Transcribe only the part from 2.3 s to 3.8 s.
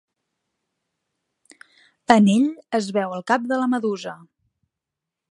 ell es veu el cap de la